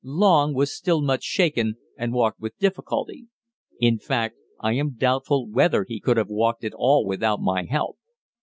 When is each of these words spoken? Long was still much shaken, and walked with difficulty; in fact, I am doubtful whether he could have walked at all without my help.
Long 0.03 0.55
was 0.55 0.73
still 0.73 0.99
much 0.99 1.21
shaken, 1.23 1.75
and 1.95 2.11
walked 2.11 2.39
with 2.39 2.57
difficulty; 2.57 3.27
in 3.79 3.99
fact, 3.99 4.35
I 4.59 4.73
am 4.73 4.95
doubtful 4.95 5.47
whether 5.47 5.85
he 5.87 5.99
could 5.99 6.17
have 6.17 6.27
walked 6.29 6.63
at 6.63 6.73
all 6.73 7.05
without 7.05 7.39
my 7.39 7.65
help. 7.65 7.97